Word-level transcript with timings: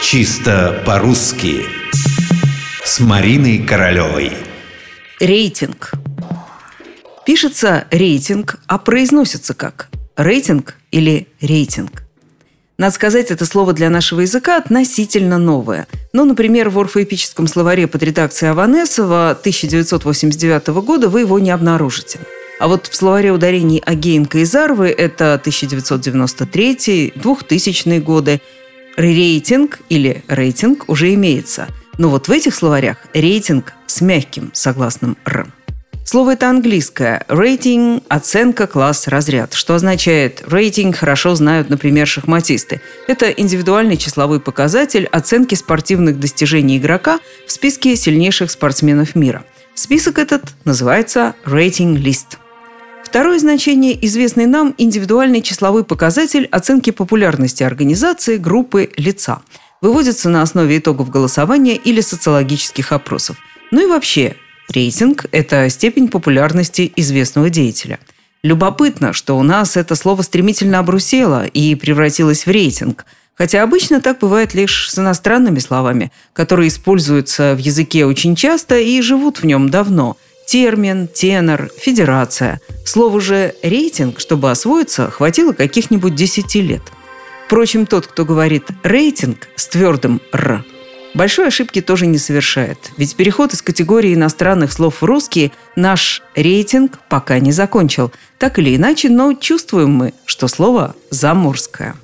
Чисто 0.00 0.80
по-русски 0.86 1.66
С 2.84 3.00
Мариной 3.00 3.58
Королевой 3.58 4.30
Рейтинг 5.18 5.90
Пишется 7.26 7.88
рейтинг, 7.90 8.60
а 8.68 8.78
произносится 8.78 9.54
как? 9.54 9.88
Рейтинг 10.16 10.76
или 10.92 11.26
рейтинг? 11.40 12.04
Надо 12.78 12.94
сказать, 12.94 13.32
это 13.32 13.44
слово 13.44 13.72
для 13.72 13.90
нашего 13.90 14.20
языка 14.20 14.56
относительно 14.56 15.36
новое. 15.36 15.88
Ну, 16.12 16.24
например, 16.24 16.70
в 16.70 16.78
орфоэпическом 16.78 17.48
словаре 17.48 17.88
под 17.88 18.04
редакцией 18.04 18.52
Аванесова 18.52 19.30
1989 19.30 20.68
года 20.68 21.08
вы 21.08 21.20
его 21.20 21.40
не 21.40 21.50
обнаружите. 21.50 22.20
А 22.58 22.66
вот 22.66 22.86
в 22.86 22.94
словаре 22.94 23.32
ударений 23.32 23.82
Агеенко 23.84 24.38
и 24.38 24.44
Зарвы 24.44 24.88
это 24.88 25.38
1993-2000 25.44 28.00
годы 28.00 28.40
рейтинг 28.98 29.78
или 29.88 30.24
рейтинг 30.26 30.84
уже 30.88 31.14
имеется. 31.14 31.68
Но 31.98 32.08
вот 32.08 32.26
в 32.26 32.32
этих 32.32 32.54
словарях 32.54 32.98
рейтинг 33.14 33.72
с 33.86 34.00
мягким 34.00 34.50
согласным 34.52 35.16
«р». 35.24 35.46
Слово 36.04 36.32
это 36.32 36.48
английское. 36.48 37.24
Рейтинг– 37.28 38.02
оценка, 38.08 38.66
класс, 38.66 39.08
разряд. 39.08 39.54
Что 39.54 39.74
означает 39.74 40.42
рейтинг 40.46 40.96
хорошо 40.96 41.34
знают, 41.34 41.68
например, 41.68 42.06
шахматисты. 42.06 42.80
Это 43.06 43.30
индивидуальный 43.30 43.98
числовой 43.98 44.40
показатель 44.40 45.06
оценки 45.06 45.54
спортивных 45.54 46.18
достижений 46.18 46.78
игрока 46.78 47.20
в 47.46 47.52
списке 47.52 47.94
сильнейших 47.94 48.50
спортсменов 48.50 49.14
мира. 49.14 49.44
Список 49.74 50.18
этот 50.18 50.42
называется 50.64 51.34
рейтинг-лист. 51.44 52.38
Второе 53.04 53.38
значение– 53.38 53.98
известный 54.06 54.46
нам 54.46 54.74
индивидуальный 54.76 55.40
числовой 55.40 55.84
показатель 55.84 56.46
оценки 56.46 56.90
популярности 56.90 57.62
организации, 57.62 58.36
группы, 58.36 58.90
лица. 58.96 59.40
Выводится 59.80 60.28
на 60.28 60.42
основе 60.42 60.78
итогов 60.78 61.10
голосования 61.10 61.76
или 61.76 62.00
социологических 62.00 62.92
опросов. 62.92 63.36
Ну 63.70 63.82
и 63.82 63.86
вообще, 63.86 64.36
Рейтинг– 64.68 65.26
это 65.32 65.68
степень 65.70 66.08
популярности 66.08 66.92
известного 66.96 67.48
деятеля. 67.48 67.98
Любопытно, 68.42 69.12
что 69.12 69.38
у 69.38 69.42
нас 69.42 69.76
это 69.76 69.94
слово 69.94 70.22
стремительно 70.22 70.78
обрусело 70.78 71.46
и 71.46 71.74
превратилось 71.74 72.46
в 72.46 72.50
рейтинг, 72.50 73.06
хотя 73.34 73.62
обычно 73.62 74.00
так 74.00 74.18
бывает 74.18 74.54
лишь 74.54 74.90
с 74.90 74.98
иностранными 74.98 75.58
словами, 75.58 76.12
которые 76.34 76.68
используются 76.68 77.54
в 77.54 77.58
языке 77.58 78.04
очень 78.04 78.36
часто 78.36 78.78
и 78.78 79.00
живут 79.00 79.38
в 79.38 79.46
нем 79.46 79.70
давно– 79.70 80.16
термин, 80.48 81.08
тенор, 81.08 81.70
федерация. 81.76 82.60
Слово 82.84 83.20
же 83.20 83.54
«рейтинг», 83.62 84.18
чтобы 84.18 84.50
освоиться, 84.50 85.10
хватило 85.10 85.52
каких-нибудь 85.52 86.14
10 86.14 86.54
лет. 86.56 86.82
Впрочем, 87.46 87.84
тот, 87.84 88.06
кто 88.06 88.24
говорит 88.24 88.64
«рейтинг» 88.82 89.46
с 89.56 89.68
твердым 89.68 90.22
«р», 90.32 90.64
большой 91.14 91.48
ошибки 91.48 91.82
тоже 91.82 92.06
не 92.06 92.16
совершает. 92.16 92.78
Ведь 92.96 93.14
переход 93.14 93.52
из 93.52 93.60
категории 93.60 94.14
иностранных 94.14 94.72
слов 94.72 95.02
в 95.02 95.04
русский 95.04 95.52
наш 95.76 96.22
рейтинг 96.34 96.98
пока 97.10 97.38
не 97.40 97.52
закончил. 97.52 98.10
Так 98.38 98.58
или 98.58 98.74
иначе, 98.74 99.10
но 99.10 99.34
чувствуем 99.34 99.90
мы, 99.90 100.14
что 100.24 100.48
слово 100.48 100.96
«заморское». 101.10 101.94